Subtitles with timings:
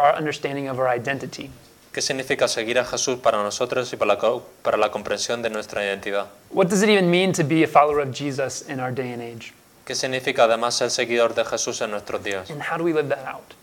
[0.00, 1.50] our understanding of our identity.
[1.92, 5.82] ¿Qué significa seguir a Jesús para nosotros y para la, para la comprensión de nuestra
[5.84, 6.26] identidad?
[6.50, 9.20] What does it even mean to be a follower of Jesus in our day and
[9.20, 9.52] age?
[9.84, 12.48] ¿Qué significa además ser seguidor de Jesús en nuestros días?
[12.50, 13.54] And how do we live that out?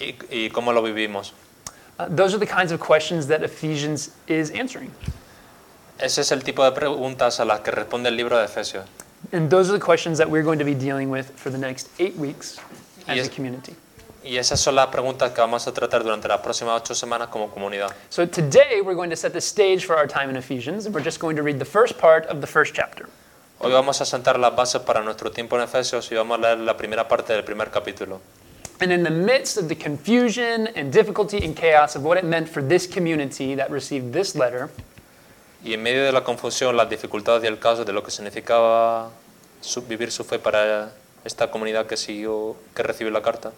[0.00, 1.32] ¿Y, y cómo lo vivimos?
[1.98, 4.90] Uh, those are the kinds of questions that Ephesians is answering.
[5.98, 8.84] Ese es el tipo de preguntas a las que responde el libro de Efesios.
[9.32, 11.88] And those are the questions that we're going to be dealing with for the next
[11.98, 12.58] eight weeks
[13.08, 13.26] as Yes.
[13.26, 13.74] a community.
[14.24, 17.50] Y esas son las preguntas que vamos a tratar durante las próximas ocho semanas como
[17.50, 17.90] comunidad.
[18.08, 21.04] So today we're going to set the stage for our time in Ephesians, and we're
[21.04, 23.06] just going to read the first part of the first chapter.
[23.60, 26.58] Hoy vamos a sentar las bases para nuestro tiempo en Efesios y vamos a leer
[26.58, 28.20] la primera parte del primer capítulo.
[28.80, 32.48] And in the midst of the confusion and difficulty and chaos of what it meant
[32.48, 34.70] for this community that received this letter,
[35.62, 39.10] Y en medio de la confusión, las dificultades y el caos de lo que significaba
[39.60, 40.92] su- vivir su fe para
[41.24, 43.52] esta comunidad que siguió, que recibió la carta,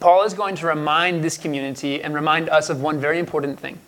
[0.00, 3.78] Paul is going to remind this community and remind us of one very important thing.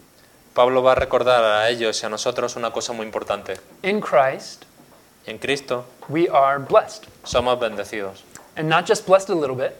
[0.54, 3.59] Pablo va a recordar a ellos y a nosotros una cosa muy importante.
[3.82, 4.66] In Christ,
[5.26, 7.06] En Cristo we are blessed.
[7.24, 8.23] somos bendecidos.
[8.56, 9.76] And not just blessed a little bit.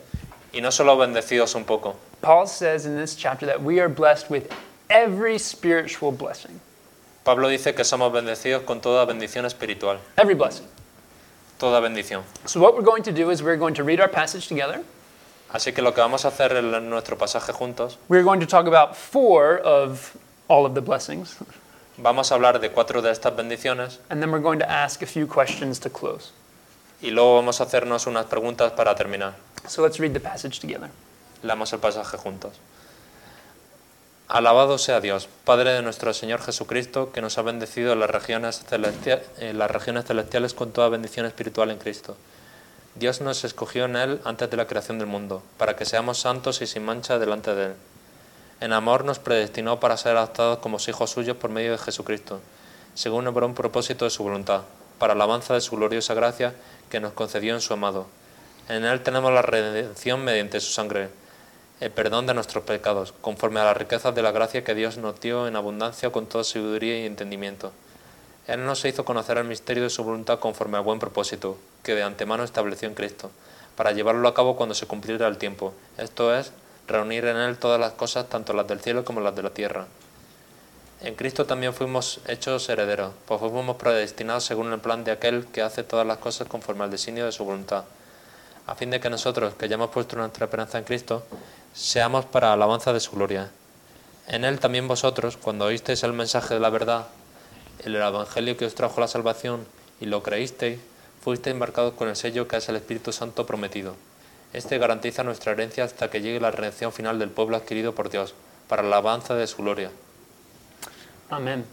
[0.53, 1.97] Y no solo bendecidos un poco.
[2.23, 4.51] Paul says in this chapter that we are blessed with
[4.91, 6.61] every spiritual blessing.
[7.25, 9.99] Pablo dice que somos bendecidos con toda bendición espiritual.
[10.19, 10.67] Every blessing.
[11.59, 12.25] Toda bendición.
[12.47, 14.83] So, what we're going to do is we're going to read our passage together.
[15.55, 18.67] Así que lo que vamos a hacer en nuestro pasaje juntos, We're going to talk
[18.67, 20.15] about four of
[20.49, 21.37] all of the blessings.
[21.97, 25.07] vamos a hablar de cuatro de estas bendiciones And then we're going to ask a
[25.07, 26.33] few questions to close.
[27.01, 29.35] y luego vamos a hacernos unas preguntas para terminar.
[29.69, 30.91] So, let's read the passage together.
[31.43, 32.53] Leamos el pasaje juntos.
[34.27, 38.65] Alabado sea Dios, Padre de nuestro Señor Jesucristo, que nos ha bendecido en las regiones,
[38.69, 42.17] celestia- en las regiones celestiales con toda bendición espiritual en Cristo.
[42.97, 46.63] Dios nos escogió en Él antes de la creación del mundo, para que seamos santos
[46.63, 47.75] y sin mancha delante de Él.
[48.61, 52.41] En amor nos predestinó para ser adoptados como hijos suyos por medio de Jesucristo,
[52.95, 54.63] según el buen propósito de su voluntad,
[55.01, 56.55] para alabanza de su gloriosa gracia
[56.89, 58.07] que nos concedió en su amado.
[58.69, 61.09] En Él tenemos la redención mediante su sangre,
[61.81, 65.21] el perdón de nuestros pecados, conforme a las riquezas de la gracia que Dios nos
[65.21, 67.73] dio en abundancia con toda sabiduría y entendimiento.
[68.47, 72.03] Él nos hizo conocer el misterio de su voluntad conforme al buen propósito que de
[72.03, 73.31] antemano estableció en Cristo,
[73.77, 76.53] para llevarlo a cabo cuando se cumpliera el tiempo, esto es,
[76.87, 79.87] reunir en Él todas las cosas, tanto las del cielo como las de la tierra.
[81.01, 85.63] En Cristo también fuimos hechos herederos, pues fuimos predestinados según el plan de aquel que
[85.63, 87.85] hace todas las cosas conforme al designio de su voluntad,
[88.67, 91.25] a fin de que nosotros, que ya hemos puesto nuestra esperanza en Cristo,
[91.75, 93.51] seamos para alabanza de su gloria.
[94.29, 97.07] En Él también vosotros, cuando oísteis el mensaje de la verdad,
[97.87, 99.67] el Evangelio que os trajo la salvación,
[100.01, 100.81] y lo creísteis,
[101.23, 103.95] fuisteis embarcados con el sello que es el Espíritu Santo prometido.
[104.53, 108.35] Este garantiza nuestra herencia hasta que llegue la redención final del pueblo adquirido por Dios,
[108.69, 109.91] para la alabanza de su gloria.
[111.31, 111.65] Amen.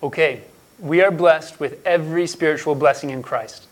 [0.00, 0.44] Okay,
[0.78, 3.64] we are blessed with every spiritual blessing in Christ.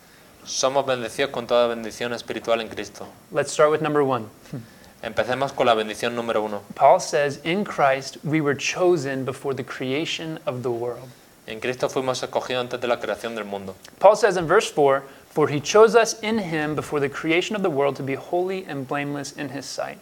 [0.45, 3.07] Somos bendecidos con toda bendición espiritual en Cristo.
[3.33, 4.27] Let's start with number one.
[5.03, 6.63] Empecemos con la bendición número uno.
[6.75, 11.09] Paul says, In Christ we were chosen before the creation of the world.
[11.47, 13.75] En Cristo fuimos escogidos antes de la creación del mundo.
[13.99, 17.63] Paul says in verse 4, For he chose us in him before the creation of
[17.63, 19.99] the world to be holy and blameless in his sight.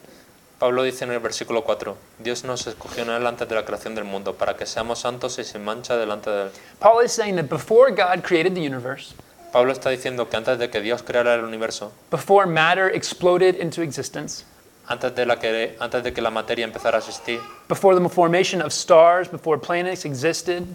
[0.58, 3.94] Pablo dice en el versículo 4, Dios nos escogió en Él antes de la creación
[3.94, 6.50] del mundo, para que seamos santos y sin mancha delante de Él.
[6.80, 9.14] Paul is saying that before God created the universe,
[9.52, 13.82] Pablo está diciendo que antes de que Dios creara el universo, before matter exploded into
[13.82, 14.44] existence,
[14.88, 18.62] antes de, la que, antes de que la materia empezara a existir, before the formation
[18.62, 20.66] of stars, before planets existed,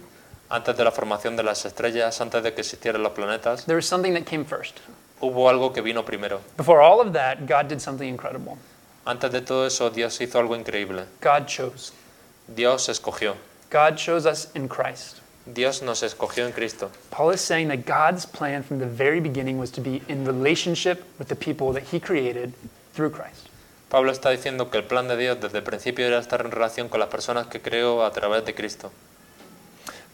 [0.49, 3.85] antes de la formación de las estrellas, antes de que existieran los planetas, there was
[3.85, 4.79] something that came first.
[5.23, 6.41] hubo algo que vino primero.
[6.57, 8.57] Before all of that, God did something incredible.
[9.05, 11.05] Antes de todo eso, Dios hizo algo increíble.
[11.21, 11.91] God chose.
[12.53, 13.35] Dios escogió.
[13.69, 15.21] God chose us in Christ.
[15.51, 16.89] Dios nos escogió en Cristo.
[17.11, 21.03] Paul is saying that God's plan from the very beginning was to be in relationship
[21.19, 22.53] with the people that he created
[22.93, 23.49] through Christ.
[23.93, 26.89] Pablo está diciendo que el plan de Dios desde el principio era estar en relación
[26.89, 28.91] con las personas que creó a través de Cristo.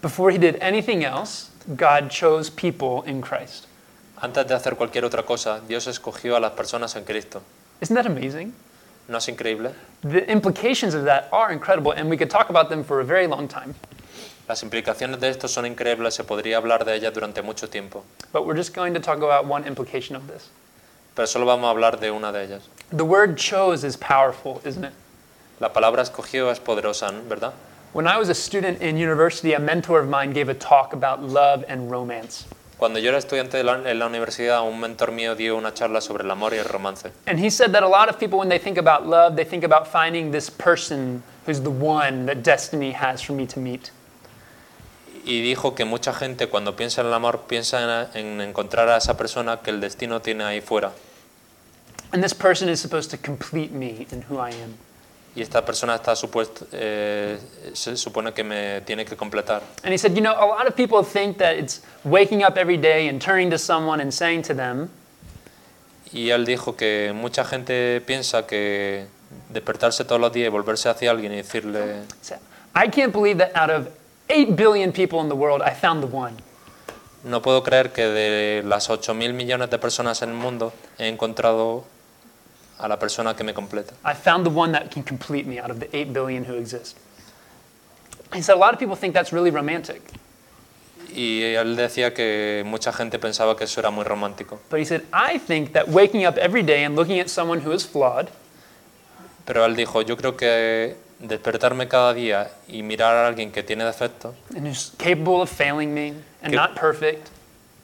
[0.01, 3.68] Before he did anything else, God chose people in Christ.
[4.21, 7.42] Antes de hacer cualquier otra cosa, Dios escogió a las personas en Cristo.
[7.80, 8.54] Isn't that amazing?
[9.07, 9.71] ¿No es increíble?
[10.01, 13.27] The implications of that are incredible, and we could talk about them for a very
[13.27, 13.75] long time.
[14.50, 18.45] Las implicaciones de esto son increíbles, se podría hablar de ellas durante mucho tiempo, But
[18.45, 20.50] we're just going to talk about one implication of this.
[21.19, 22.62] Pero solo vamos a hablar de una de ellas.
[22.95, 24.94] The word chose is powerful, isn't it?
[25.60, 27.24] La palabra escogió es poderosa, ¿no?
[27.27, 27.51] ¿verdad?
[27.92, 31.21] When I was a student in university, a mentor of mine gave a talk about
[31.21, 32.45] love and romance.
[32.77, 36.00] Cuando yo era estudiante de la- en la universidad, un mentor mío dio una charla
[36.00, 37.12] sobre el amor y el romance.
[37.27, 39.66] And he said that a lot of people, when they think about love, they think
[39.66, 43.92] about finding this person who's the one that destiny has for me to meet.
[45.25, 48.95] Y dijo que mucha gente cuando piensa en el amor piensa en, en encontrar a
[48.95, 50.94] esa persona que el destino tiene ahí fuera.
[52.11, 54.77] And this person is supposed to complete me in who I am.
[55.35, 57.38] Y esta persona está supuesto, eh,
[57.73, 59.61] se supone que me tiene que completar.
[59.83, 62.77] And he said, you know, a lot of people think that it's waking up every
[62.77, 64.89] day and turning to someone and saying to them,
[66.11, 69.06] Y él dijo que mucha gente piensa que
[69.50, 72.01] despertarse todos los días y volverse hacia alguien y decirle,
[72.75, 73.89] I can't believe that out of
[74.29, 76.38] 8 billion people in the world, I found the one.
[77.23, 81.83] no puedo creer que de las 8.000 millones de personas en el mundo he encontrado
[82.80, 83.94] a la persona que me completa.
[84.06, 86.98] I found the one that can complete me out of the 8 billion who exist.
[88.34, 90.02] He said, a lot of people think that's really romantic.
[91.12, 94.60] Y él decía que mucha gente pensaba que eso era muy romántico.
[94.70, 97.72] But he said, I think that waking up every day and looking at someone who
[97.72, 98.30] is flawed
[99.46, 103.84] Pero él dijo, yo creo que despertarme cada día y mirar a alguien que tiene
[103.84, 106.10] defectos, and who's capable of failing me
[106.44, 107.30] and Que- not perfect,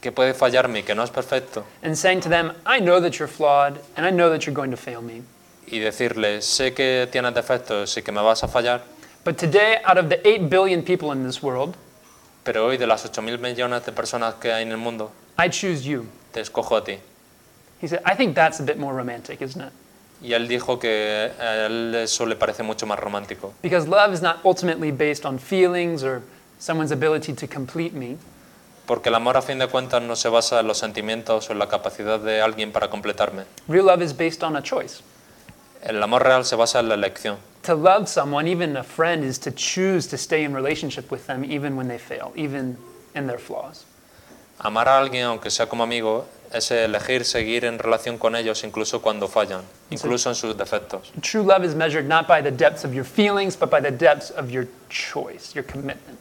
[0.02, 3.28] que puede fallarme que no es perfecto, and saying to them, I know that you're
[3.32, 5.22] flawed and I know that you're going to fail me.
[5.68, 8.82] y decirle, sé que tienes defectos y que me vas a fallar,
[9.24, 11.76] But today, out of the 8 billion people in this world,
[12.44, 15.84] pero hoy de las 8.000 millones de personas que hay en el mundo, I choose
[15.84, 16.06] you.
[16.32, 17.00] te escojo a ti.
[17.82, 19.72] He said, I think that's a bit more romantic, isn't it?
[20.22, 24.22] Y él dijo que a él eso le parece mucho más romántico, Because love is
[24.22, 26.22] not ultimately based on feelings or
[26.60, 28.18] someone's ability to complete me.
[28.86, 31.60] Porque el amor a fin de cuentas no se basa en los sentimientos o en
[31.60, 33.44] la capacidad de alguien para completarme.
[33.68, 35.02] Real love is based on a choice.
[35.84, 37.38] El amor real se basa en la elección.
[37.64, 41.44] To love someone, even a friend, is to choose to stay in relationship with them
[41.44, 42.78] even when they fail, even
[43.16, 43.86] in their flaws.
[44.60, 49.02] Amar a alguien, aunque sea como amigo, es elegir seguir en relación con ellos incluso
[49.02, 51.12] cuando fallan, incluso en sus defectos.
[51.22, 54.32] True love is measured not by the depths of your feelings, but by the depths
[54.32, 56.18] of your choice, your commitment.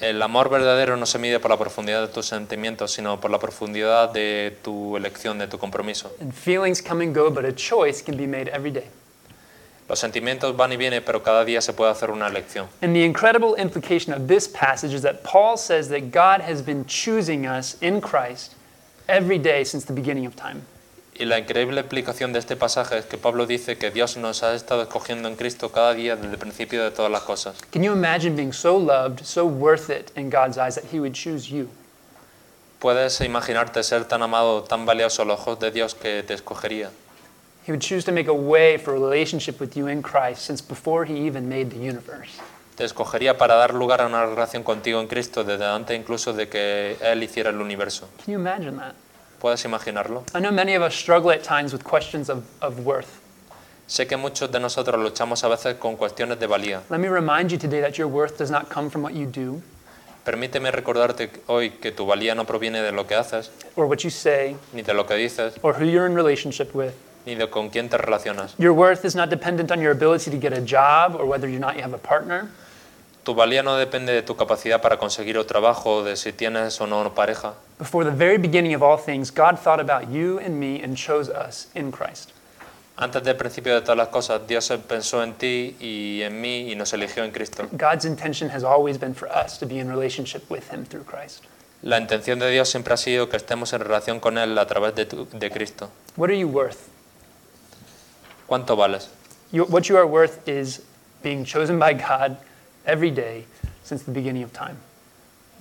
[0.00, 3.38] El amor verdadero no se mide por la profundidad de tus sentimientos, sino por la
[3.38, 6.10] profundidad de tu elección, de tu compromiso.
[6.20, 8.88] And feelings come and go, but a choice can be made every day.
[9.90, 12.68] Los sentimientos van y vienen, pero cada día se puede hacer una elección.
[12.80, 16.86] And the incredible implication of this passage is that Paul says that God has been
[16.86, 18.54] choosing us in Christ
[19.06, 20.62] every day since the beginning of time.
[21.20, 24.54] Y la increíble explicación de este pasaje es que Pablo dice que Dios nos ha
[24.54, 27.58] estado escogiendo en Cristo cada día desde el principio de todas las cosas.
[27.70, 31.12] Can you imagine being so loved, so worth it in God's eyes that He would
[31.12, 31.68] choose you?
[32.78, 36.88] Puedes imaginarte ser tan amado, tan valioso a los ojos de Dios que te escogería.
[37.66, 40.62] He would choose to make a way for a relationship with you in Christ since
[40.66, 42.40] before He even made the universe.
[42.76, 46.48] Te escogería para dar lugar a una relación contigo en Cristo desde antes incluso de
[46.48, 48.08] que Él hiciera el universo.
[48.24, 48.94] Can you imagine that?
[49.40, 50.24] ¿Puedes imaginarlo?
[50.34, 53.20] I know many of us struggle at times with questions of, of worth.
[53.88, 56.82] Sé que muchos de nosotros luchamos a veces con cuestiones de valía.
[56.90, 59.62] Let me remind you today that your worth does not come from what you do
[60.24, 64.10] Permíteme recordarte hoy que tu valía no proviene de lo que haces, or what you
[64.10, 66.92] say ni de lo que dices, or who you're in relationship with.
[67.24, 68.54] ni de con quién te relacionas.
[68.58, 71.58] Your worth is not dependent on your ability to get a job or whether or
[71.58, 72.50] not you have a partner.
[73.30, 76.86] Tu valía no depende de tu capacidad para conseguir un trabajo, de si tienes o
[76.88, 77.54] no pareja.
[77.78, 81.30] Before the very beginning of all things, God thought about you and me and chose
[81.30, 82.32] us in Christ.
[82.96, 86.74] Antes del principio de todas las cosas, Dios pensó en ti y en mí y
[86.74, 87.68] nos eligió en Cristo.
[87.70, 91.44] God's intention has always been for us to be in relationship with Him through Christ.
[91.82, 94.96] La intención de Dios siempre ha sido que estemos en relación con Él a través
[94.96, 95.88] de, tu- de Cristo.
[96.16, 96.78] What are you worth?
[98.48, 99.08] ¿Cuánto vales?
[99.52, 100.82] You, what you are worth is
[101.22, 102.36] being chosen by God
[102.86, 103.44] every day
[103.82, 104.76] since the beginning of time.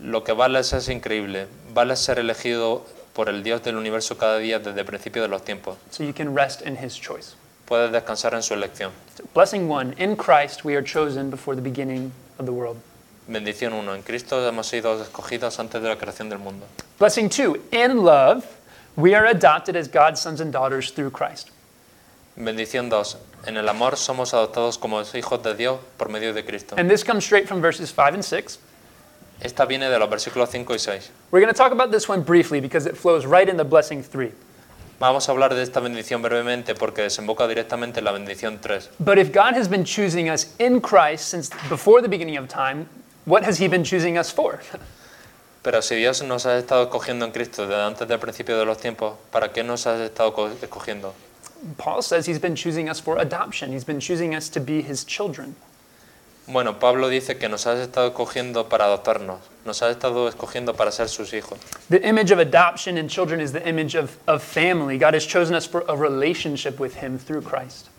[0.02, 1.48] Lo que vales es increíble.
[1.74, 5.44] Vales ser elegido por el Dios del universo cada día desde el principio de los
[5.44, 5.78] tiempos.
[5.92, 7.36] So you can rest in His choice.
[7.66, 8.92] Puedes descansar en su elección.
[9.16, 12.78] So blessing one In Christ, we are chosen before the beginning of the world.
[13.28, 13.94] Bendición 1.
[13.94, 16.66] En Cristo hemos sido escogidos antes de la creación del mundo.
[16.98, 18.46] Blessing two In love,
[18.96, 21.52] we are adopted as God's sons and daughters through Christ.
[22.43, 23.17] Bendición 2.
[23.48, 26.75] En el amor somos adoptados como hijos de Dios por medio de Cristo.
[26.77, 28.60] And this comes straight from verses 5 and 6.
[29.41, 31.12] Esta viene de los versículos 5 y 6.
[31.31, 34.31] We're going to talk about this one briefly because it flows right into blessing 3.
[35.01, 38.89] Vamos a hablar de esta bendición brevemente porque desemboca directamente en la bendición 3.
[39.00, 42.88] But if God has been choosing us in Christ since before the beginning of time,
[43.25, 44.60] what has He been choosing us for?
[45.62, 48.77] Pero si Dios nos ha estado escogiendo en Cristo desde antes del principio de los
[48.77, 51.13] tiempos, ¿para qué nos ha estado co- escogiendo?
[51.78, 55.04] Paul says He's been choosing us for adoption, He's been choosing us to be His
[55.04, 55.56] children.
[56.48, 60.92] Bueno, Pablo dice que nos has estado escogiendo para adoptarnos, nos has estado escogiendo para
[60.92, 61.60] ser sus hijos.
[61.89, 64.98] The image of adoption in children is the image of, of family.
[64.98, 67.89] God has chosen us for a relationship with Him through Christ.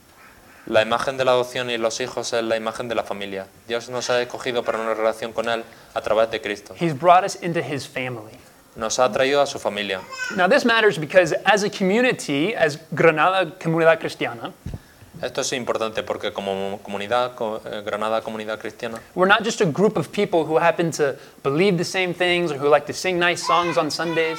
[0.67, 3.47] La imagen de la adopción y los hijos es la imagen de la familia.
[3.69, 5.63] Dios nos ha escogido para una relación con Él
[5.95, 6.75] a través de Cristo.
[6.77, 8.37] He's brought us into His family.
[8.77, 10.01] Nos ha traído a su familia.
[10.37, 14.53] Now, this matters because as a community, as Granada Comunidad Cristiana,
[15.23, 19.67] Esto es importante porque como comunidad, co- eh, Granada Comunidad Cristiana, we're not just a
[19.67, 23.19] group of people who happen to believe the same things or who like to sing
[23.19, 24.39] nice songs on Sundays.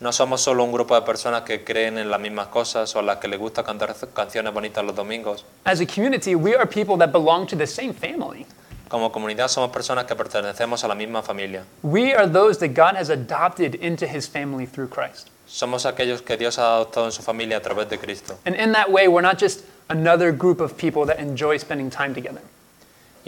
[0.00, 3.02] no somos solo un grupo de personas que creen en las mismas cosas o a
[3.02, 5.44] las que les gusta cantar canciones bonitas los domingos.
[5.64, 8.44] As a community, we are people that belong to the same family.
[8.88, 11.64] Como comunidad somos personas que pertenecemos a la misma familia.
[11.82, 15.30] We are those that God has adopted into His family through Christ.
[15.46, 18.38] Somos aquellos que Dios ha adoptado en su familia a través de Cristo.
[18.46, 22.14] And in that way, we're not just another group of people that enjoy spending time
[22.14, 22.42] together.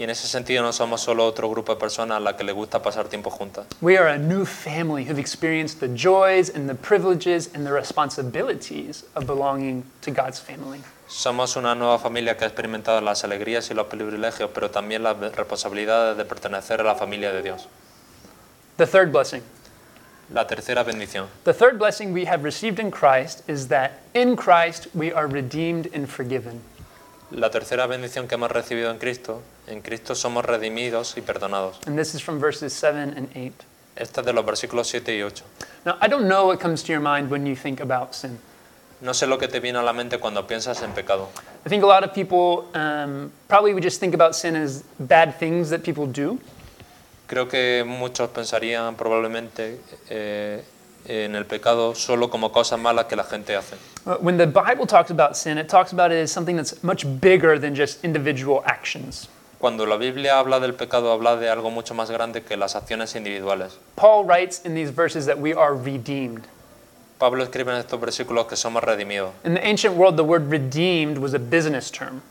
[0.01, 2.55] Y en ese sentido no somos solo otro grupo de personas a las que les
[2.55, 3.67] gusta pasar tiempo juntas.
[3.81, 9.05] We are a new family who've experienced the joys and the privileges and the responsibilities
[9.13, 10.81] of belonging to God's family.
[11.07, 15.19] Somos una nueva familia que ha experimentado las alegrías y los privilegios, pero también las
[15.35, 17.67] responsabilidades de pertenecer a la familia de Dios.
[18.77, 19.43] The third blessing.
[20.33, 21.27] La tercera bendición.
[21.43, 25.91] The third blessing we have received in Christ is that in Christ we are redeemed
[25.93, 26.61] and forgiven.
[27.31, 31.79] La tercera bendición que hemos recibido en Cristo, en Cristo somos redimidos y perdonados.
[31.87, 33.53] And this is from verses 7 and 8.
[33.95, 35.43] Esta es de los versículos 7 y 8.
[35.85, 38.39] Now, I don't know what comes to your mind when you think about sin.
[39.01, 41.29] No sé lo que te viene a la mente cuando piensas en pecado.
[41.65, 45.39] I think a lot of people um, probably would just think about sin as bad
[45.39, 46.39] things that people do.
[47.27, 50.63] Creo que muchos pensarían probablemente eh,
[51.05, 53.75] en el pecado solo como cosas malas que la gente hace.
[54.05, 57.05] Uh, When the Bible talks about sin, it talks about it as something that's much
[57.19, 59.27] bigger than just individual actions.
[59.61, 63.15] Cuando la Biblia habla del pecado, habla de algo mucho más grande que las acciones
[63.15, 63.77] individuales.
[63.95, 66.47] Paul writes in these verses that we are redeemed.
[67.19, 69.29] Pablo escribe en estos versículos que somos redimidos.
[69.45, 72.23] In the ancient world, the word redeemed was a business term,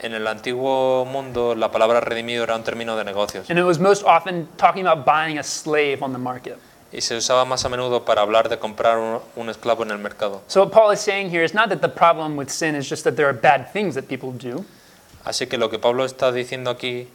[0.00, 3.80] En el antiguo mundo, la palabra redimido era un término de negocios and it was
[3.80, 6.58] most often talking about buying a slave on the market.
[6.92, 9.98] y se usaba más a menudo para hablar de comprar un, un esclavo en el
[9.98, 10.42] mercado.
[10.46, 13.02] So, what Paul is saying here is not that the problem with sin is just
[13.02, 14.64] that there are bad things that people do,
[15.24, 17.08] Así que lo que Pablo está diciendo aquí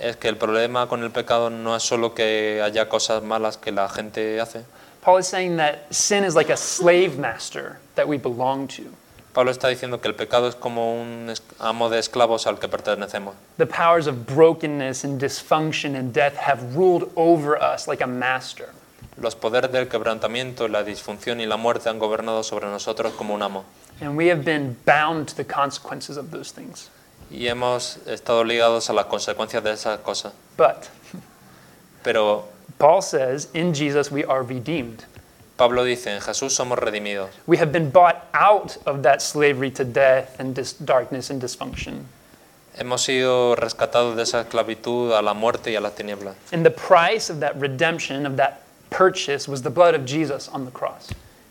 [0.00, 3.72] es que el problema con el pecado no es solo que haya cosas malas que
[3.72, 4.64] la gente hace.
[5.02, 8.84] Paul is saying that sin is like a slave master that we belong to.
[9.32, 13.34] Pablo está diciendo que el pecado es como un amo de esclavos al que pertenecemos.
[13.56, 18.68] The powers of brokenness and dysfunction and death have ruled over us like a master.
[19.16, 23.42] Los poderes del quebrantamiento, la disfunción y la muerte han gobernado sobre nosotros como un
[23.42, 23.64] amo.
[24.00, 26.90] And we have been bound to the consequences of those things.
[27.32, 30.32] Y hemos estado ligados a las consecuencias de esas cosas.
[30.56, 30.88] But
[32.02, 32.44] Pero
[32.78, 35.04] Paul says in Jesus we are redeemed.
[35.56, 37.30] Pablo dice, en Jesús somos redimidos.
[37.46, 42.04] We have been bought out of that slavery to death and dis- darkness and dysfunction.
[42.76, 46.34] Hemos sido rescatados de esa esclavitud a la muerte y a las tinieblas.
[46.52, 50.64] And the price of that redemption, of that purchase, was the blood of Jesus on
[50.64, 51.08] the cross.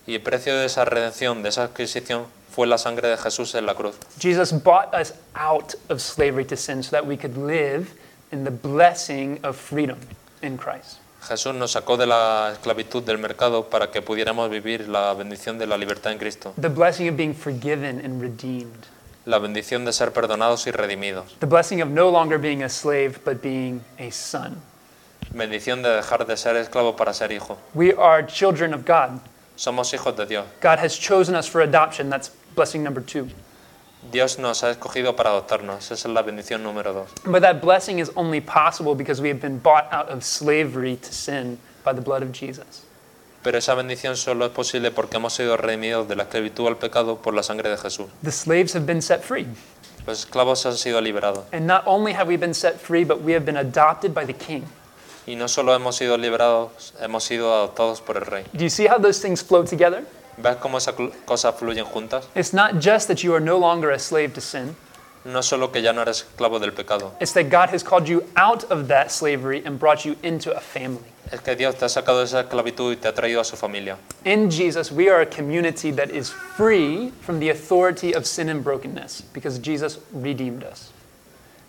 [0.07, 3.65] Y el precio de esa redención, de esa adquisición, fue la sangre de Jesús en
[3.65, 3.95] la cruz.
[4.19, 7.93] Jesus bought us out of slavery to sin so that we could live
[8.31, 9.97] in the blessing of freedom
[10.41, 10.97] in Christ.
[11.27, 15.67] Jesús nos sacó de la esclavitud del mercado para que pudiéramos vivir la bendición de
[15.67, 18.87] la libertad en Cristo, The blessing of being forgiven and redeemed.
[19.25, 23.19] la bendición de ser perdonados y redimidos, The blessing of no longer being a slave
[23.23, 24.61] but being a son.
[25.31, 27.57] bendición de dejar de ser esclavo para ser hijo.
[27.75, 29.19] We are children of God.
[29.55, 30.45] Somos hijos de Dios.
[30.59, 32.09] God has chosen us for adoption.
[32.09, 33.27] That's blessing number two.
[34.11, 35.91] Dios nos ha escogido para adoptarnos.
[35.91, 37.09] Esa es la bendición número dos.
[37.25, 41.13] But that blessing is only possible because we have been bought out of slavery to
[41.13, 42.83] sin by the blood of Jesus.
[43.43, 47.17] Pero esa bendición solo es posible porque hemos sido redimidos de la esclavitud al pecado
[47.17, 48.07] por la sangre de Jesús.
[48.23, 49.47] The slaves have been set free.
[50.05, 51.45] Los esclavos han sido liberados.
[51.51, 54.33] And not only have we been set free, but we have been adopted by the
[54.33, 54.63] King.
[55.27, 58.45] Y no solo hemos sido liberados, hemos sido adoptados por el Rey.
[58.53, 60.05] Do you see how those things flow together?
[60.37, 60.95] ¿Ves cómo esas
[61.25, 62.27] cosas fluyen juntas?
[62.35, 64.75] It's not just that you are no longer a slave to sin,
[65.23, 68.23] No solo que ya no eres esclavo del pecado, it's that God has called you
[68.35, 71.03] out of that slavery and brought you into a family.
[71.31, 73.55] es que Dios te ha sacado de esa esclavitud y te ha traído a su
[73.55, 73.97] familia.
[74.25, 78.63] In Jesus, we are a community that is free from the authority of sin and
[78.63, 80.89] brokenness because Jesus redeemed us.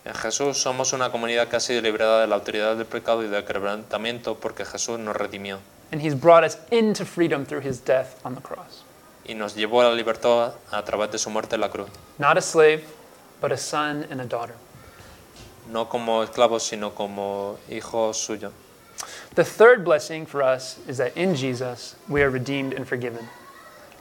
[0.05, 3.29] En Jesús somos una comunidad que ha sido liberada de la autoridad del pecado y
[3.29, 5.59] del quebrantamiento porque Jesús nos redimió
[5.93, 8.83] And he's brought us into freedom through his death on the cross.
[9.25, 11.89] y nos llevó a la libertad a través de su muerte en la cruz.
[12.19, 12.83] Not a slave,
[13.41, 14.55] but a son and a daughter.
[15.71, 18.53] no como esclavos, sino como hijos suyos.
[19.35, 23.29] The third blessing for us is that in Jesus we are redeemed and forgiven.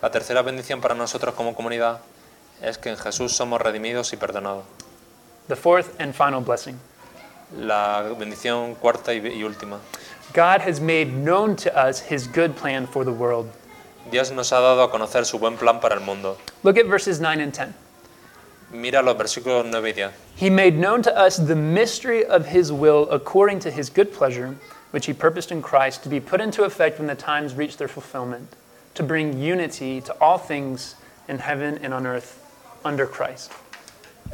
[0.01, 1.99] La tercera bendición para nosotros como comunidad
[2.61, 4.63] es que en Jesús somos redimidos y perdonados.
[5.47, 6.79] The fourth and final blessing
[7.57, 9.79] La bendición cuarta y, y última.
[10.33, 13.51] God has made known to us his good plan for the world.
[14.09, 16.37] Dios nos ha dado a conocer su buen plan para el mundo.
[16.63, 17.73] Look at verses 9 and 10.
[18.71, 20.11] Mira los versículos 9 y 10.
[20.35, 24.57] He made known to us the mystery of his will according to his good pleasure,
[24.91, 27.89] which he purposed in Christ to be put into effect when the times reach their
[27.89, 28.55] fulfillment,
[28.93, 30.95] to bring unity to all things
[31.27, 32.41] in heaven and on earth
[32.85, 33.51] under Christ.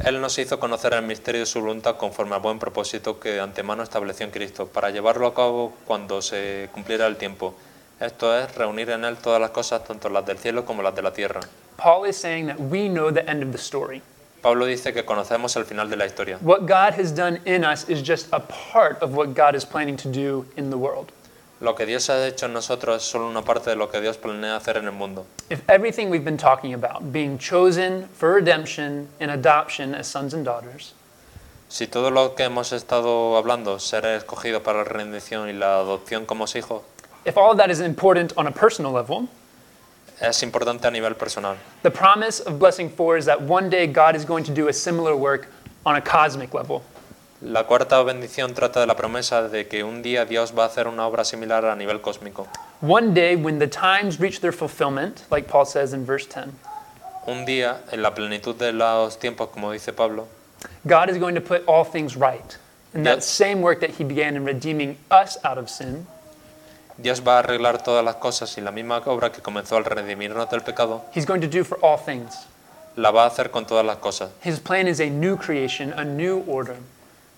[0.03, 3.39] Él nos hizo conocer el misterio de su voluntad conforme al buen propósito que de
[3.41, 7.56] antemano estableció en Cristo, para llevarlo a cabo cuando se cumpliera el tiempo.
[8.00, 11.01] Esto es, reunir en Él todas las cosas, tanto las del cielo como las de
[11.01, 11.39] la tierra.
[11.77, 14.01] Paul is saying that we know the end of the story.
[14.41, 16.38] Pablo dice que conocemos el final de la historia.
[16.41, 19.98] What God has done in us is just a part of what God is planning
[19.98, 21.12] to do in the world.
[21.60, 24.18] Lo que Dios ha hecho en nosotros es solo una parte de lo que Dios
[24.18, 25.26] planea hacer en el mundo.
[25.50, 30.46] If everything we've been talking about, being chosen for redemption and adoption as sons and
[30.46, 30.94] daughters,
[31.70, 36.26] Si todo lo que hemos estado hablando, ser escogido para la redención y la adopción
[36.26, 36.84] como hijos,
[37.26, 39.28] if all of that is important on a personal level,
[40.22, 41.58] es importante a nivel personal.
[41.84, 44.74] the promise of blessing four is that one day God is going to do a
[44.74, 45.50] similar work
[45.86, 46.84] on a cosmic level.
[47.50, 50.86] La cuarta bendición trata de la promesa de que un día Dios va a hacer
[50.88, 52.46] una obra similar a nivel cósmico.
[52.82, 56.51] One day, when the times reach their fulfillment, like Paul says in verse 10,
[57.25, 60.27] Un día, en la plenitud de los tiempos, como dice Pablo,
[60.86, 62.58] God is going to put all things right.
[62.94, 63.25] And that Yes.
[63.25, 66.06] same work that He began in redeeming us out of sin,
[66.98, 70.50] Dios va a arreglar todas las cosas y la misma obra que comenzó al redimirnos
[70.50, 72.46] del pecado, He's going to do for all things.
[72.98, 74.32] la va a hacer con todas las cosas.
[74.44, 76.75] His plan is a new creation, a new order,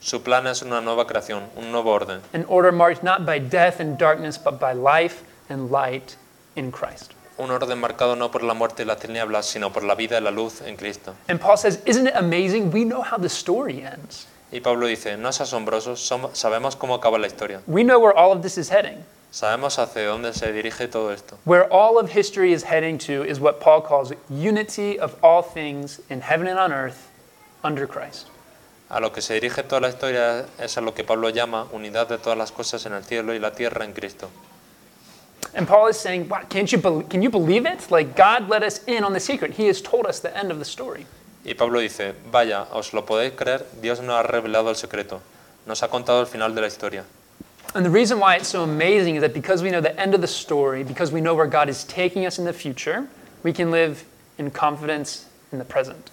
[0.01, 3.79] Su plan es una nueva creación, un nuevo orden, an order marked not by death
[3.81, 6.15] and darkness, but by life and light
[6.55, 7.13] in Christ.
[7.37, 10.21] un orden marcado no por la muerte y las tinieblas, sino por la vida y
[10.21, 11.15] la luz en Cristo.
[11.27, 12.71] And Paul says, Isn't it amazing?
[12.71, 14.27] We know how the story ends.
[14.51, 18.13] Y Pablo dice, no es asombroso, som- sabemos cómo acaba la historia, We know where
[18.17, 19.03] all of this is heading.
[19.31, 21.37] sabemos hacia dónde se dirige todo esto.
[21.45, 25.99] Where all of history is heading to is what Paul calls unity of all things
[26.09, 27.09] in heaven and on earth
[27.63, 28.27] under Christ.
[28.89, 32.07] A lo que se dirige toda la historia es a lo que Pablo llama unidad
[32.07, 34.29] de todas las cosas en el cielo y la tierra en Cristo.
[35.53, 37.91] And Paul is saying, wow, can't you can you believe it?
[37.91, 39.53] Like God let us in on the secret.
[39.53, 41.05] He has told us the end of the story.
[41.45, 45.21] Y Pablo dice, vaya, os lo podéis creer, Dios nos ha revelado el secreto,
[45.65, 47.05] nos ha contado el final de la historia.
[47.75, 50.21] And the reason why it's so amazing is that because we know the end of
[50.21, 53.07] the story, because we know where God is taking us in the future,
[53.43, 54.03] we can live
[54.39, 56.09] in confidence in the present.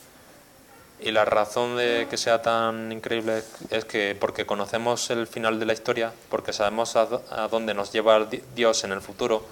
[0.99, 5.67] Y la razón de que sea tan increíble es que porque conocemos el final de
[5.67, 9.45] la historia, porque sabemos a, a dónde nos lleva di- Dios en el futuro,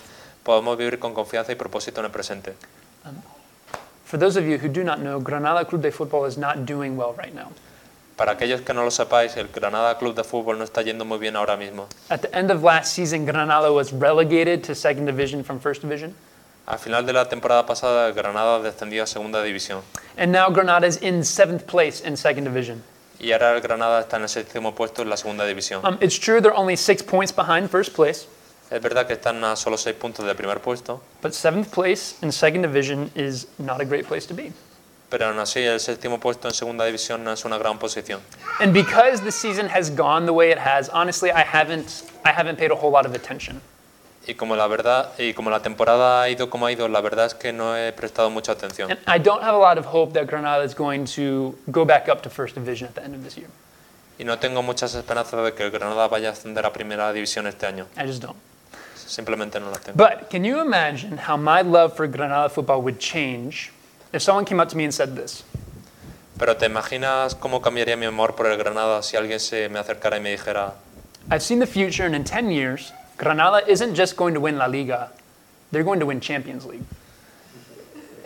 [0.43, 2.55] podemos vivir con confianza y propósito en el presente.
[4.07, 6.97] For those of you who do not know, Granada Club de Football is not doing
[6.97, 7.49] well right now.
[8.17, 11.19] Para aquellos que no lo sepáis, el Granada Club de Fútbol no está yendo muy
[11.19, 11.89] bien ahora mismo.
[12.11, 16.15] At the end of last season, Granada was relegated to second division from first division.
[16.67, 19.83] Al final de la temporada pasada, Granada descendió a segunda división.
[20.17, 22.83] And now Granada is in seventh place in second division.
[23.21, 25.85] Y ahora el Granada está en el séptimo puesto en la segunda división.
[25.85, 28.27] Um, it's true they're only six points behind first place,
[28.71, 32.33] Es verdad que están a solo seis puntos del primer puesto, but seventh place in
[32.33, 34.53] second division is not a great place to be.
[35.11, 38.21] pero aún así el séptimo puesto en segunda división no es una gran posición.
[38.59, 42.57] And because the season has gone the way it has, honestly, I haven't, I haven't
[42.59, 43.61] paid a whole lot of attention.
[44.27, 47.27] Y como la verdad y como la temporada ha ido como ha ido, la verdad
[47.27, 48.91] es que no he prestado mucha atención.
[48.91, 52.09] And I don't have a lot of hope that Granada is going to go back
[52.09, 53.49] up to first division at the end of this year.
[54.19, 57.47] Y no tengo muchas esperanzas de que el Granada vaya a ascender a primera división
[57.47, 57.87] este año.
[57.97, 58.37] I just don't.
[58.95, 59.97] Simplemente no las tengo.
[59.97, 63.73] But can you imagine how my love for Granada football would change
[64.13, 65.45] if someone came up to me and said this?
[66.39, 70.17] Pero ¿te imaginas cómo cambiaría mi amor por el Granada si alguien se me acercara
[70.17, 70.73] y me dijera,
[71.31, 74.67] I've seen the future, and in 10 years, Granada isn't just going to win La
[74.67, 75.11] Liga,
[75.71, 76.85] they're going to win Champions League.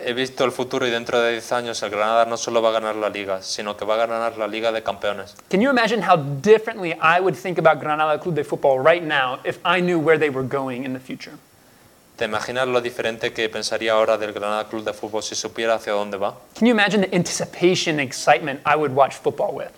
[0.05, 2.71] he visto el futuro y dentro de 10 años el Granada no solo va a
[2.71, 5.35] ganar la liga, sino que va a ganar la Liga de Campeones?
[5.49, 9.39] Can you imagine how differently I would think about Granada Club de Football right now
[9.43, 11.33] if I knew where they were going in the future?
[12.17, 15.93] ¿Te imaginas lo diferente que pensaría ahora del Granada Club de Fútbol si supiera hacia
[15.93, 16.35] dónde va?
[16.55, 19.71] Can you imagine the anticipation and excitement I would watch football with?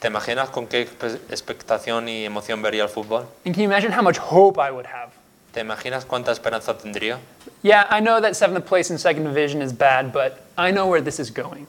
[0.00, 0.82] ¿Te imaginas con qué
[1.30, 3.26] expectación y emoción vería el fútbol?
[3.44, 5.10] And can you imagine how much hope I would have?
[5.52, 7.18] ¿Te imaginas cuánta esperanza tendría?
[7.62, 11.02] Yeah, I know that seventh place in second division is bad, but I know where
[11.02, 11.66] this is going.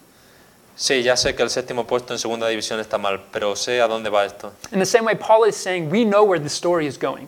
[0.76, 3.88] Sí, ya sé que el séptimo puesto en segunda división está mal, pero sé a
[3.88, 4.52] dónde va esto.
[4.72, 7.28] In the same way, Paul is saying we know where the story is going.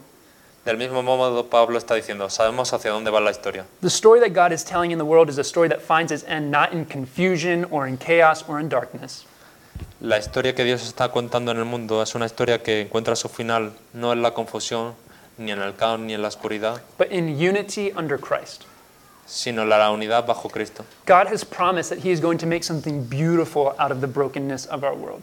[0.65, 3.65] Del mismo modo, Pablo está diciendo, sabemos hacia dónde va la historia.
[3.81, 6.23] The story that God is telling in the world is a story that finds its
[6.25, 9.25] end not in confusion or in chaos or in darkness,
[10.01, 13.27] La historia que Dios está contando en el mundo es una historia que encuentra su
[13.27, 14.93] final no en la confusión,
[15.37, 18.63] ni en el caos, ni en la oscuridad, but in unity under Christ.
[19.25, 20.85] sino en la unidad bajo Cristo.
[21.05, 24.65] God has promised that He is going to make something beautiful out of the brokenness
[24.67, 25.21] of our world.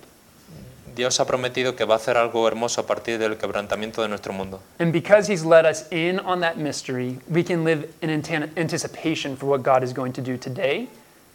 [0.94, 4.34] Dios ha prometido que va a hacer algo hermoso a partir del quebrantamiento de nuestro
[4.34, 4.60] mundo.
[4.78, 9.46] And because He's let us in on that mystery, we can live in anticipation for
[9.46, 10.88] what God is going to do today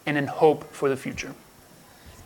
[0.06, 1.34] and in hope for the future.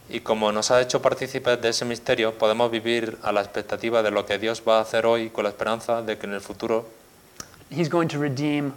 [0.08, 4.10] Y como nos ha hecho partícipes de ese misterio, podemos vivir a la expectativa de
[4.12, 6.86] lo que Dios va a hacer hoy con la esperanza de que en el futuro
[7.70, 8.74] He's going to redeem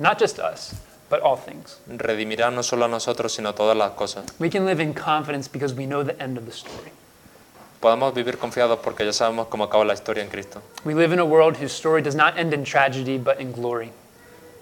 [0.00, 0.72] not just us,
[1.08, 1.78] but all things.
[1.86, 4.24] redimirá no solo a nosotros, sino a todas las cosas.
[4.40, 6.90] We can live in confidence because we know the end of the story.
[7.80, 10.60] Podemos vivir confiados porque ya sabemos cómo acaba la historia en Cristo.
[10.84, 13.92] We live in a world whose story does not end in tragedy, but in glory.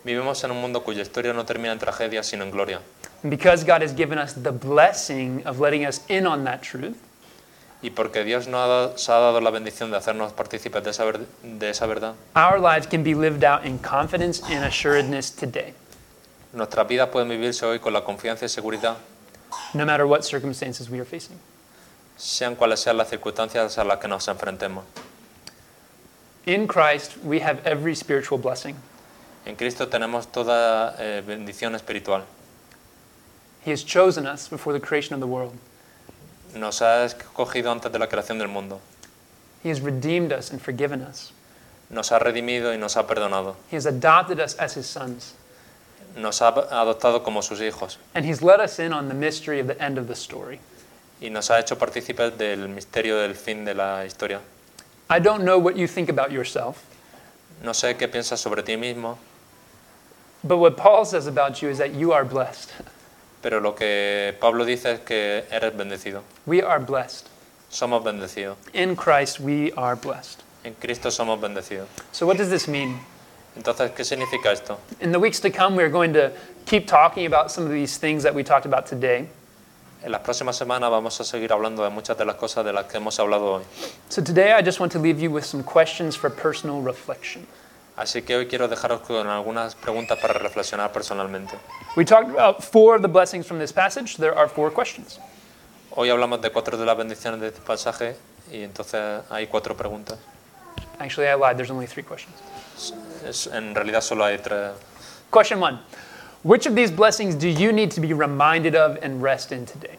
[0.04, 2.80] Vivimos en un mundo cuya historia no termina en tragedia, sino en gloria.
[3.22, 6.96] And because God has given us the blessing of letting us in on that truth,
[7.84, 11.04] Y porque Dios nos ha dado, ha dado la bendición de hacernos partícipes de esa,
[11.04, 15.74] ver- de esa verdad, our lives can be lived out in confidence and assuredness today,
[16.52, 18.96] nuestras vidas pueden vivirse hoy con la confianza y seguridad,
[19.74, 21.38] no matter what circumstances we are facing.
[22.16, 24.84] sean cuales sean las circunstancias a las que nos enfrentemos.
[26.46, 28.76] In Christ, we have every spiritual blessing.
[29.44, 32.24] En Cristo tenemos toda eh, bendición espiritual.
[33.64, 35.56] He has chosen us before the creation of the world.
[36.54, 38.80] Nos ha escogido antes de la creación del mundo.
[39.62, 41.32] He has redeemed us and forgiven us.
[41.90, 43.56] Nos ha redimido y nos ha perdonado.
[43.70, 45.34] He has adopted us as his sons.
[46.16, 47.96] Nos ha adoptado como sus hijos.
[48.14, 50.60] And he's let us in on the mystery of the end of the story.
[51.20, 54.40] Y nos ha hecho partícipes del misterio del fin de la historia.
[55.08, 56.84] I don't know what you think about yourself,
[57.62, 59.18] No sé qué piensas sobre ti mismo,
[60.44, 62.72] but what Paul says about you is that you are blessed.
[63.42, 66.22] pero lo que Pablo dice es que eres bendecido.
[66.46, 67.28] We are blessed.
[67.70, 68.56] Somos bendecidos.
[68.72, 70.42] In Christ, we are blessed.
[70.64, 71.86] En Cristo somos bendecidos.
[72.12, 73.00] So, what does this mean?
[73.56, 74.78] Entonces, ¿qué significa esto?
[75.00, 76.32] In the weeks to come, we're going to
[76.66, 79.28] keep talking about some of these things that we talked about today.
[80.04, 82.86] En las próximas semanas vamos a seguir hablando de muchas de las cosas de las
[82.86, 83.62] que hemos hablado hoy.
[84.08, 87.46] So, today, I just want to leave you with some questions for personal reflection.
[87.96, 91.58] Así que hoy quiero dejaros con algunas preguntas para reflexionar personalmente.
[91.96, 94.16] We talked about four of the blessings from this passage.
[94.16, 95.18] There are four questions.
[95.94, 98.16] Hoy hablamos de cuatro de las bendiciones de este pasaje
[98.50, 100.18] y entonces hay cuatro preguntas.
[100.98, 101.56] Actually, I lied.
[101.56, 102.34] There's only three questions.
[103.26, 104.72] Es- en realidad solo hay tres.
[105.30, 105.80] Question one
[106.44, 109.98] Which of these blessings do you need to be reminded of and rest in today?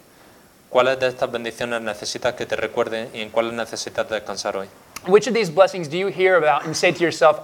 [0.70, 4.68] ¿Cuáles de estas bendiciones necesitas que te recuerde y en cuáles necesitas descansar hoy?
[5.06, 7.40] Which of these blessings do you hear about and say to yourself,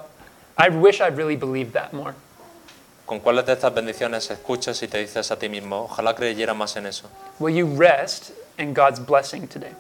[0.62, 2.14] I wish I really believed that more?
[3.06, 6.76] ¿Con cuáles de estas bendiciones escuchas y te dices a ti mismo, ojalá creyera más
[6.76, 7.10] en eso?
[7.40, 9.74] Will you rest in God's blessing today?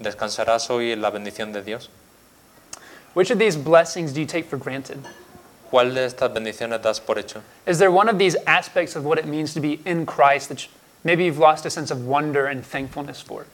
[0.00, 1.90] ¿Descansarás hoy en la bendición de Dios?
[3.12, 5.04] Which of these blessings do you take for granted?
[5.70, 7.42] ¿Cuál de estas bendiciones das por hecho?
[7.66, 10.66] Is there one of these aspects of what it means to be in Christ that
[11.04, 13.44] maybe you've lost a sense of wonder and thankfulness for?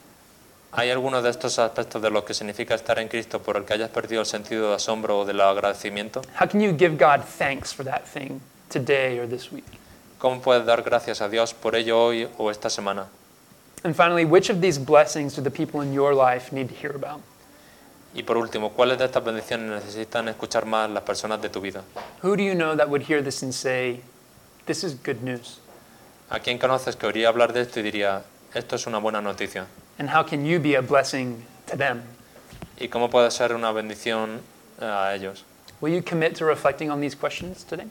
[0.71, 3.73] ¿Hay alguno de estos aspectos de lo que significa estar en Cristo por el que
[3.73, 6.21] hayas perdido el sentido de asombro o del agradecimiento?
[6.39, 8.39] How can you give God thanks for that thing
[8.71, 9.65] today or this week?
[10.19, 13.07] ¿Cómo puedes dar gracias a Dios por ello hoy o esta semana?
[13.83, 16.95] And finally, which of these blessings do the people in your life need to hear
[16.95, 17.21] about?
[18.13, 21.83] Y por último, ¿cuáles de estas bendiciones necesitan escuchar más las personas de tu vida?
[22.21, 24.01] Who do you know that would hear this and say,
[24.69, 25.59] This is good news?
[26.29, 28.21] ¿A quién conoces que oiría hablar de esto y diría,
[28.53, 29.65] esto es una buena noticia?
[29.99, 32.03] And how can you be a blessing to them?
[32.79, 34.39] ¿Y cómo ser una bendición
[34.81, 35.43] eh, a ellos?
[35.81, 37.87] Will you commit to reflecting on these questions today?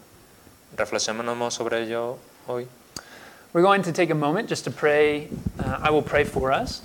[0.74, 2.66] Reflexionemos sobre ello hoy.
[3.52, 5.28] We're going to take a moment just to pray.
[5.58, 6.80] Uh, I will pray for us.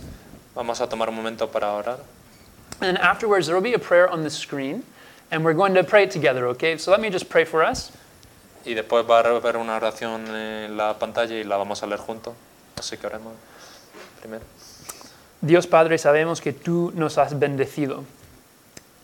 [0.55, 1.99] Vamos a tomar un momento para orar.
[2.81, 4.83] And afterwards, there will be a prayer on the screen,
[5.31, 6.77] and we're going to pray it together, okay?
[6.77, 7.91] So let me just pray for us.
[8.65, 11.99] Y después va a haber una oración en la pantalla y la vamos a leer
[11.99, 12.33] juntos.
[12.77, 13.33] Así que oremos
[14.19, 14.43] primero.
[15.43, 18.05] Dios Padre, sabemos que tú nos has bendecido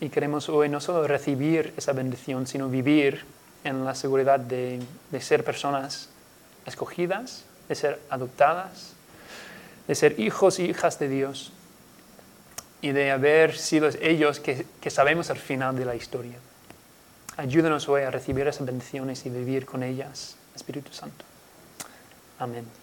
[0.00, 3.26] y queremos hoy no solo recibir esa bendición, sino vivir
[3.62, 6.08] en la seguridad de, de ser personas
[6.64, 8.94] escogidas, de ser adoptadas,
[9.86, 11.52] de ser hijos y hijas de Dios
[12.80, 16.38] y de haber sido ellos que, que sabemos el final de la historia.
[17.36, 21.22] Ayúdanos hoy a recibir esas bendiciones y vivir con ellas, Espíritu Santo.
[22.38, 22.79] Amén.